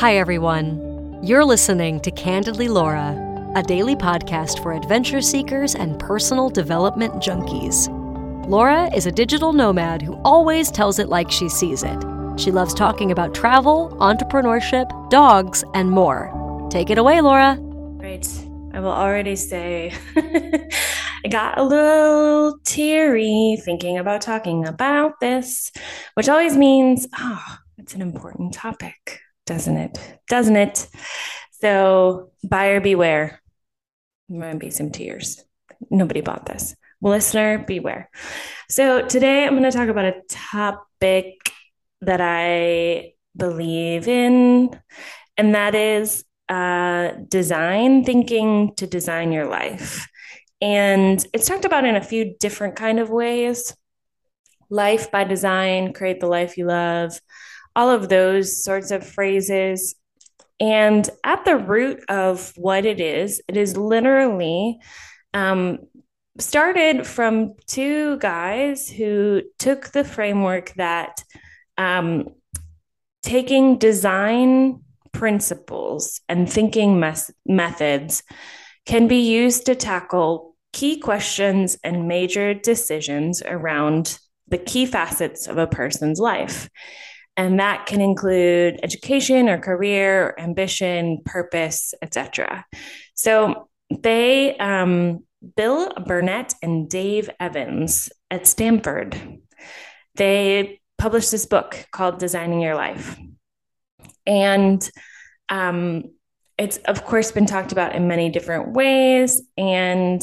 [0.00, 1.20] Hi, everyone.
[1.22, 7.86] You're listening to Candidly Laura, a daily podcast for adventure seekers and personal development junkies.
[8.48, 12.02] Laura is a digital nomad who always tells it like she sees it.
[12.38, 16.32] She loves talking about travel, entrepreneurship, dogs, and more.
[16.70, 17.58] Take it away, Laura.
[17.98, 18.26] Great.
[18.72, 25.70] I will already say I got a little teary thinking about talking about this,
[26.14, 29.20] which always means, oh, it's an important topic
[29.50, 29.98] doesn't it?
[30.28, 30.86] Doesn't it?
[31.60, 33.42] So, buyer beware.
[34.28, 35.44] There might be some tears.
[35.90, 36.76] Nobody bought this.
[37.02, 38.10] Listener, beware.
[38.68, 41.34] So, today I'm going to talk about a topic
[42.02, 44.70] that I believe in,
[45.36, 50.06] and that is uh, design thinking to design your life.
[50.60, 53.74] And it's talked about in a few different kind of ways.
[54.68, 57.20] Life by design, create the life you love
[57.76, 59.94] all of those sorts of phrases.
[60.58, 64.78] And at the root of what it is, it is literally
[65.32, 65.78] um,
[66.38, 71.22] started from two guys who took the framework that
[71.78, 72.28] um,
[73.22, 78.22] taking design principles and thinking mes- methods
[78.86, 85.58] can be used to tackle key questions and major decisions around the key facets of
[85.58, 86.68] a person's life.
[87.40, 92.66] And that can include education or career, ambition, purpose, etc.
[93.14, 95.20] So they, um,
[95.56, 99.18] Bill Burnett and Dave Evans at Stanford,
[100.16, 103.18] they published this book called Designing Your Life.
[104.26, 104.86] And
[105.48, 106.10] um,
[106.58, 109.40] it's, of course, been talked about in many different ways.
[109.56, 110.20] And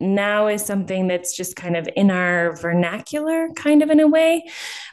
[0.00, 4.48] now is something that's just kind of in our vernacular, kind of in a way.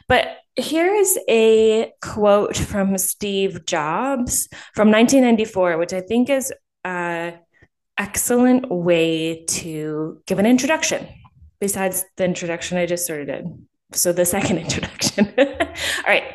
[0.08, 6.52] But here is a quote from Steve Jobs from 1994, which I think is
[6.84, 7.38] an
[7.98, 11.06] excellent way to give an introduction,
[11.60, 13.46] besides the introduction I just sort of did.
[13.92, 15.32] So, the second introduction.
[15.38, 15.44] All
[16.06, 16.34] right.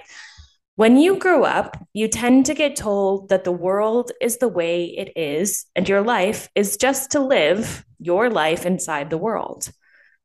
[0.79, 4.85] When you grow up, you tend to get told that the world is the way
[4.85, 9.72] it is, and your life is just to live your life inside the world.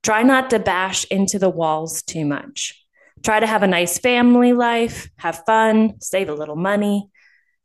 [0.05, 2.81] Try not to bash into the walls too much.
[3.25, 7.11] Try to have a nice family life, have fun, save a little money.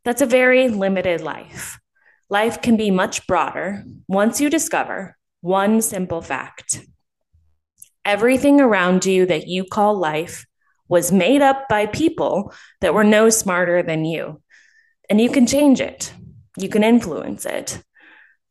[0.03, 1.77] That's a very limited life.
[2.27, 6.83] Life can be much broader once you discover one simple fact.
[8.03, 10.47] Everything around you that you call life
[10.89, 14.41] was made up by people that were no smarter than you.
[15.09, 16.11] And you can change it,
[16.57, 17.81] you can influence it.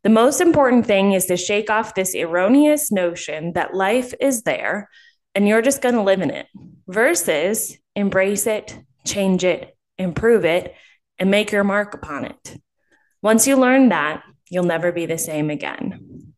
[0.04, 4.88] The most important thing is to shake off this erroneous notion that life is there
[5.34, 6.46] and you're just going to live in it
[6.86, 10.74] versus embrace it, change it, improve it,
[11.18, 12.56] and make your mark upon it.
[13.22, 16.32] Once you learn that, you'll never be the same again.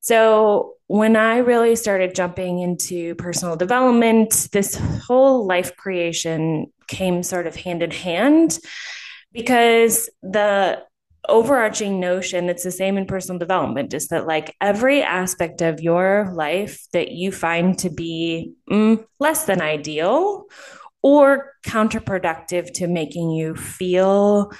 [0.00, 7.46] So, when I really started jumping into personal development, this whole life creation came sort
[7.46, 8.58] of hand in hand
[9.30, 10.82] because the
[11.28, 16.32] overarching notion that's the same in personal development is that like every aspect of your
[16.34, 20.46] life that you find to be mm, less than ideal
[21.02, 24.50] or counterproductive to making you feel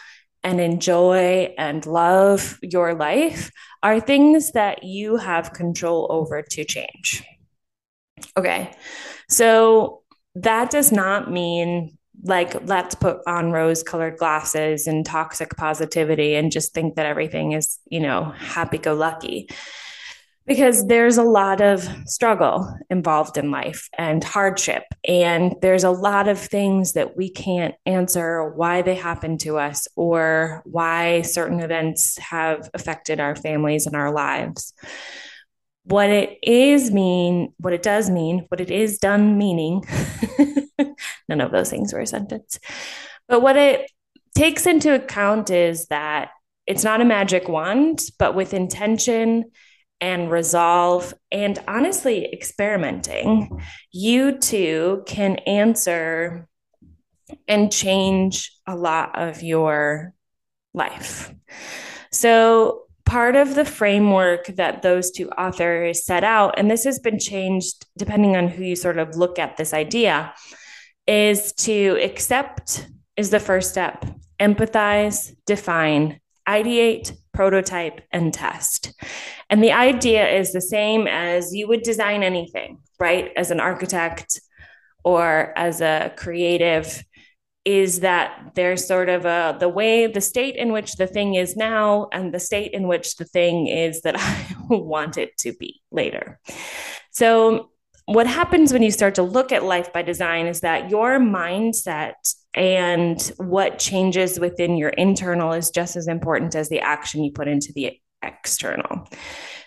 [0.45, 3.51] and enjoy and love your life
[3.83, 7.25] are things that you have control over to change.
[8.37, 8.73] Okay.
[9.29, 10.03] So
[10.35, 16.53] that does not mean like let's put on rose colored glasses and toxic positivity and
[16.53, 19.49] just think that everything is you know happy go lucky
[20.47, 26.28] because there's a lot of struggle involved in life and hardship and there's a lot
[26.28, 32.19] of things that we can't answer why they happen to us or why certain events
[32.19, 34.73] have affected our families and our lives
[35.84, 39.83] what it is mean what it does mean what it is done meaning
[41.29, 42.59] None of those things were a sentence.
[43.29, 43.91] But what it
[44.37, 46.31] takes into account is that
[46.67, 49.50] it's not a magic wand, but with intention
[50.00, 53.62] and resolve and honestly experimenting,
[53.93, 56.49] you too can answer
[57.47, 60.14] and change a lot of your
[60.75, 61.32] life.
[62.12, 67.19] So, part of the framework that those two authors set out, and this has been
[67.19, 70.32] changed depending on who you sort of look at this idea,
[71.06, 72.87] is to accept
[73.17, 74.05] is the first step.
[74.41, 78.93] Empathize, define, ideate, prototype, and test.
[79.49, 83.31] And the idea is the same as you would design anything, right?
[83.37, 84.41] As an architect
[85.05, 87.03] or as a creative,
[87.65, 91.56] is that there's sort of a the way the state in which the thing is
[91.56, 95.83] now and the state in which the thing is that I want it to be
[95.91, 96.41] later.
[97.11, 97.71] So
[98.06, 102.15] what happens when you start to look at life by design is that your mindset
[102.55, 107.49] and what changes within your internal is just as important as the action you put
[107.49, 109.08] into the external.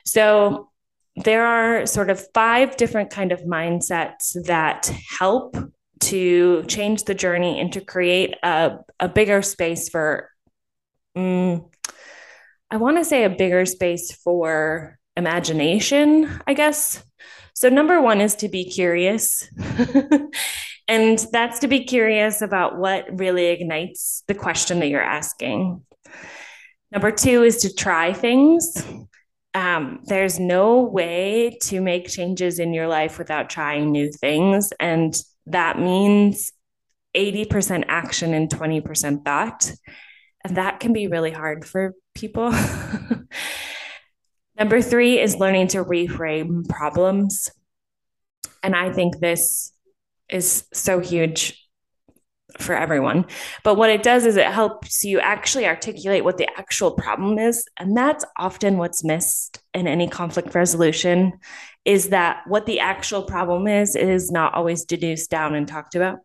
[0.06, 0.70] So
[1.16, 5.56] there are sort of five different kind of mindsets that help
[6.02, 10.30] to change the journey and to create a, a bigger space for
[11.16, 11.66] um,
[12.70, 17.04] i want to say a bigger space for imagination i guess
[17.54, 19.48] so number one is to be curious
[20.88, 25.84] and that's to be curious about what really ignites the question that you're asking
[26.92, 28.84] number two is to try things
[29.54, 34.74] um, there's no way to make changes in your life without trying new things.
[34.80, 35.16] And
[35.46, 36.52] that means
[37.16, 39.72] 80% action and 20% thought.
[40.44, 42.52] And that can be really hard for people.
[44.58, 47.50] Number three is learning to reframe problems.
[48.64, 49.72] And I think this
[50.34, 51.60] is so huge
[52.60, 53.26] for everyone.
[53.64, 57.66] But what it does is it helps you actually articulate what the actual problem is.
[57.78, 61.34] And that's often what's missed in any conflict resolution
[61.86, 66.20] is that what the actual problem is is not always deduced down and talked about.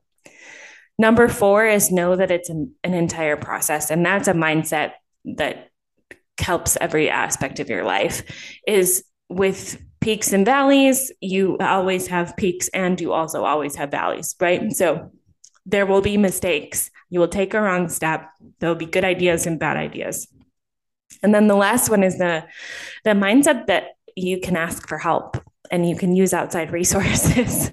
[0.98, 3.90] Number four is know that it's an, an entire process.
[3.90, 4.92] And that's a mindset
[5.36, 5.68] that
[6.38, 8.22] helps every aspect of your life
[8.66, 14.34] is with peaks and valleys you always have peaks and you also always have valleys
[14.40, 15.10] right so
[15.68, 16.90] there will be mistakes.
[17.10, 18.30] You will take a wrong step.
[18.58, 20.26] There will be good ideas and bad ideas.
[21.22, 22.44] And then the last one is the,
[23.04, 25.36] the mindset that you can ask for help
[25.70, 27.70] and you can use outside resources.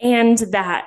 [0.00, 0.86] and that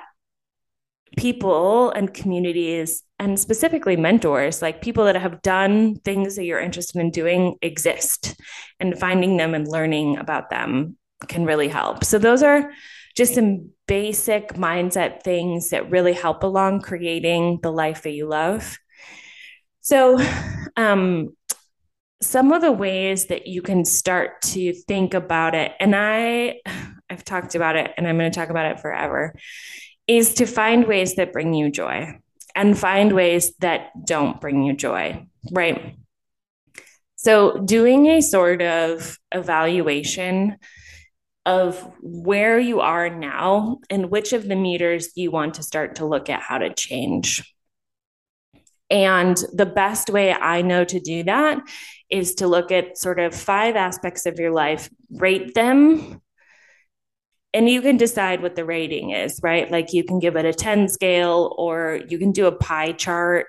[1.16, 7.00] people and communities, and specifically mentors, like people that have done things that you're interested
[7.00, 8.38] in doing, exist.
[8.78, 12.04] And finding them and learning about them can really help.
[12.04, 12.70] So, those are
[13.16, 18.76] just some basic mindset things that really help along creating the life that you love.
[19.80, 20.22] So,
[20.76, 21.34] um,
[22.20, 26.60] some of the ways that you can start to think about it, and I,
[27.08, 29.34] I've talked about it and I'm going to talk about it forever,
[30.06, 32.18] is to find ways that bring you joy
[32.54, 35.96] and find ways that don't bring you joy, right?
[37.16, 40.56] So, doing a sort of evaluation
[41.46, 46.06] of where you are now and which of the meters you want to start to
[46.06, 47.42] look at how to change.
[48.90, 51.58] And the best way I know to do that
[52.10, 56.20] is to look at sort of five aspects of your life, rate them,
[57.54, 59.70] and you can decide what the rating is, right?
[59.70, 63.46] Like you can give it a 10 scale or you can do a pie chart.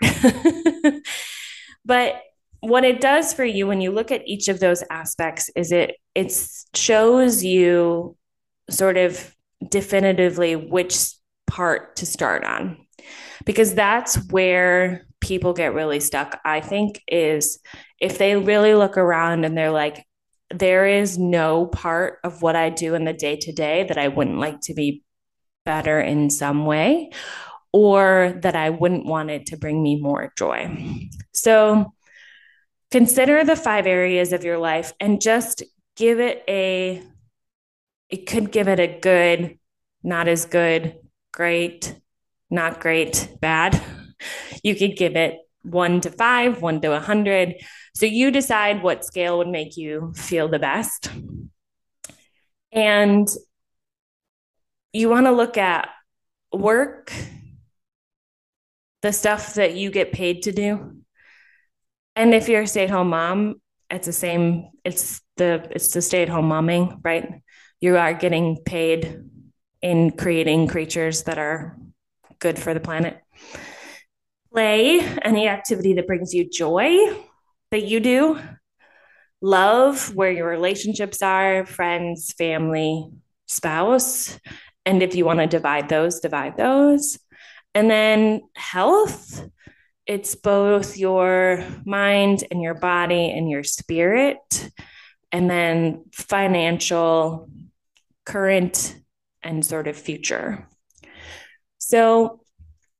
[1.86, 2.22] but
[2.62, 5.96] what it does for you when you look at each of those aspects is it
[6.14, 6.32] it
[6.74, 8.16] shows you
[8.70, 9.36] sort of
[9.70, 11.12] definitively which
[11.48, 12.78] part to start on
[13.46, 17.60] because that's where people get really stuck i think is
[18.00, 20.04] if they really look around and they're like
[20.58, 24.08] there is no part of what i do in the day to day that i
[24.08, 25.04] wouldn't like to be
[25.66, 27.10] better in some way
[27.72, 31.00] or that i wouldn't want it to bring me more joy.
[31.34, 31.94] So
[32.92, 35.64] consider the five areas of your life and just
[35.96, 37.04] give it a
[38.10, 39.58] it could give it a good
[40.04, 40.96] not as good
[41.34, 42.00] great
[42.50, 43.82] not great bad.
[44.64, 47.56] You could give it one to five one to a hundred
[47.94, 51.10] so you decide what scale would make you feel the best
[52.72, 53.28] and
[54.94, 55.90] you want to look at
[56.54, 57.12] work
[59.02, 60.96] the stuff that you get paid to do
[62.16, 64.70] and if you're a stay-at-home mom, it's the same.
[64.84, 67.42] It's the it's the stay-at-home momming, right?
[67.82, 69.22] You are getting paid
[69.82, 71.78] in creating creatures that are
[72.40, 73.22] good for the planet.
[74.56, 77.14] Play, any activity that brings you joy
[77.72, 78.40] that you do.
[79.42, 83.06] Love, where your relationships are, friends, family,
[83.48, 84.40] spouse.
[84.86, 87.20] And if you want to divide those, divide those.
[87.74, 89.46] And then health,
[90.06, 94.70] it's both your mind and your body and your spirit,
[95.34, 97.50] and then financial,
[98.26, 98.98] current,
[99.44, 100.66] and sort of future.
[101.78, 102.40] So,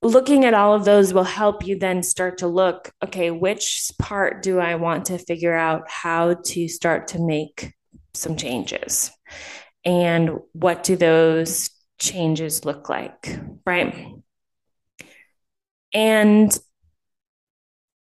[0.02, 4.44] looking at all of those will help you then start to look okay, which part
[4.44, 7.74] do I want to figure out how to start to make
[8.14, 9.12] some changes?
[9.84, 14.16] And what do those changes look like, right?
[15.94, 16.58] And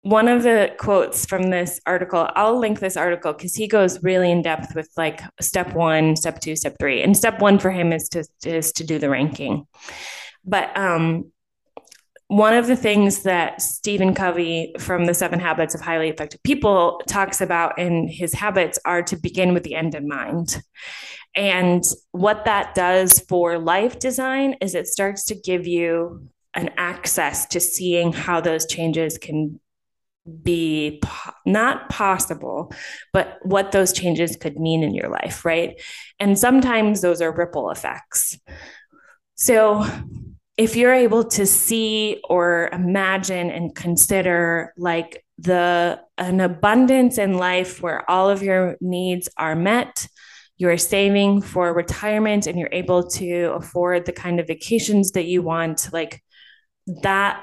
[0.02, 4.30] one of the quotes from this article, I'll link this article because he goes really
[4.30, 7.02] in depth with like step one, step two, step three.
[7.02, 9.66] And step one for him is to is to do the ranking.
[10.44, 11.32] But um,
[12.30, 17.02] one of the things that Stephen Covey from the Seven Habits of Highly Effective People
[17.08, 20.62] talks about in his habits are to begin with the end in mind.
[21.34, 21.82] And
[22.12, 27.58] what that does for life design is it starts to give you an access to
[27.58, 29.58] seeing how those changes can
[30.44, 32.72] be po- not possible,
[33.12, 35.82] but what those changes could mean in your life, right?
[36.20, 38.38] And sometimes those are ripple effects.
[39.34, 39.84] So
[40.60, 47.80] if you're able to see or imagine and consider like the an abundance in life
[47.80, 50.06] where all of your needs are met
[50.58, 55.40] you're saving for retirement and you're able to afford the kind of vacations that you
[55.40, 56.22] want like
[57.02, 57.42] that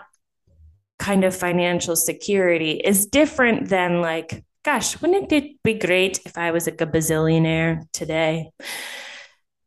[0.99, 6.51] kind of financial security is different than like gosh wouldn't it be great if i
[6.51, 8.51] was like a bazillionaire today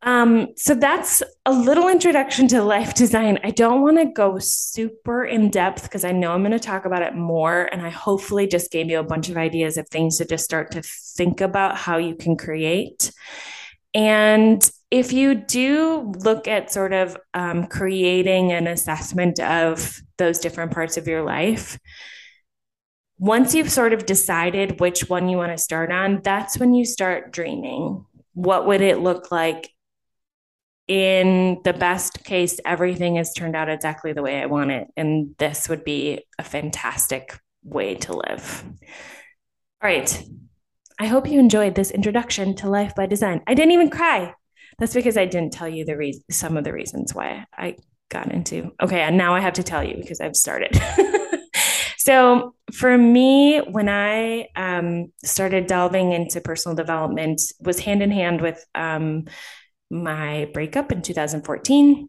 [0.03, 3.39] um, so that's a little introduction to life design.
[3.45, 6.87] I don't want to go super in depth because I know I'm going to talk
[6.87, 7.69] about it more.
[7.71, 10.71] And I hopefully just gave you a bunch of ideas of things to just start
[10.73, 13.13] to think about how you can create.
[13.93, 20.73] And if you do look at sort of um, creating an assessment of those different
[20.73, 21.79] parts of your life,
[23.19, 26.87] once you've sort of decided which one you want to start on, that's when you
[26.87, 28.07] start dreaming.
[28.33, 29.71] What would it look like
[30.91, 34.89] in the best case, everything has turned out exactly the way I want it.
[34.97, 38.65] And this would be a fantastic way to live.
[39.81, 40.25] All right.
[40.99, 43.41] I hope you enjoyed this introduction to life by design.
[43.47, 44.35] I didn't even cry.
[44.81, 47.77] That's because I didn't tell you the re- some of the reasons why I
[48.09, 48.73] got into.
[48.83, 50.77] Okay, and now I have to tell you because I've started.
[51.99, 58.41] so for me, when I um, started delving into personal development, was hand in hand
[58.41, 59.27] with um,
[59.91, 62.09] my breakup in 2014.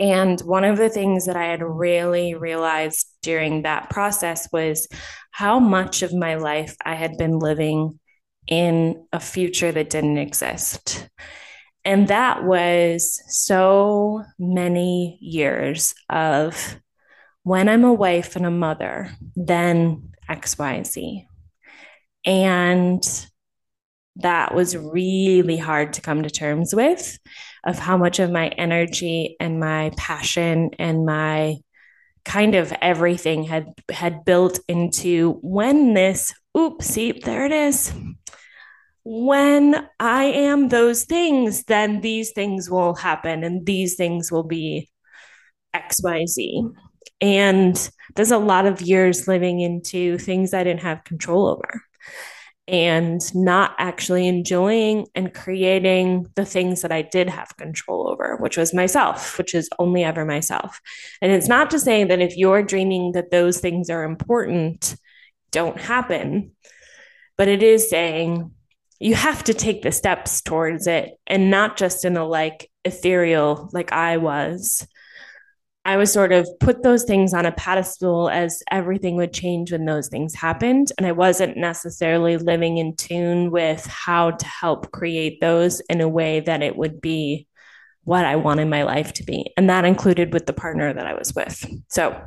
[0.00, 4.88] And one of the things that I had really realized during that process was
[5.30, 8.00] how much of my life I had been living
[8.48, 11.08] in a future that didn't exist.
[11.84, 16.80] And that was so many years of
[17.42, 21.26] when I'm a wife and a mother, then XYZ.
[22.24, 23.28] And
[24.16, 27.18] that was really hard to come to terms with
[27.64, 31.56] of how much of my energy and my passion and my
[32.24, 37.92] kind of everything had had built into when this oopsie there it is.
[39.04, 44.88] When i am those things then these things will happen and these things will be
[45.76, 46.74] xyz
[47.20, 51.82] and there's a lot of years living into things i didn't have control over
[52.68, 58.56] and not actually enjoying and creating the things that I did have control over, which
[58.56, 60.80] was myself, which is only ever myself.
[61.22, 64.96] And it's not to say that if you're dreaming that those things are important,
[65.52, 66.52] don't happen,
[67.36, 68.50] but it is saying
[68.98, 73.68] you have to take the steps towards it and not just in a like ethereal,
[73.72, 74.86] like I was,
[75.86, 79.84] I was sort of put those things on a pedestal as everything would change when
[79.84, 80.90] those things happened.
[80.98, 86.08] And I wasn't necessarily living in tune with how to help create those in a
[86.08, 87.46] way that it would be
[88.02, 89.52] what I wanted my life to be.
[89.56, 91.64] And that included with the partner that I was with.
[91.88, 92.20] So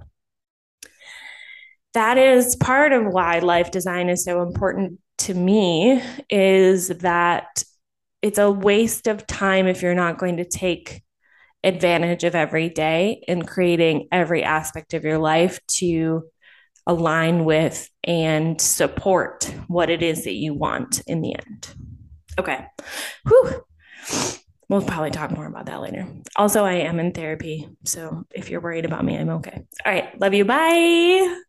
[1.96, 7.64] that is part of why life design is so important to me is that
[8.22, 11.04] it's a waste of time if you're not going to take
[11.64, 16.24] advantage of every day in creating every aspect of your life to
[16.88, 21.76] align with and support what it is that you want in the end.
[22.40, 22.66] Okay.
[23.28, 23.64] Whew.
[24.70, 26.08] We'll probably talk more about that later.
[26.36, 27.68] Also, I am in therapy.
[27.86, 29.66] So if you're worried about me, I'm okay.
[29.86, 30.20] All right.
[30.20, 30.46] Love you.
[30.46, 31.42] Bye.